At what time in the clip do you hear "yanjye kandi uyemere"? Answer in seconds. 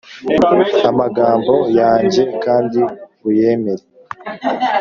1.79-3.83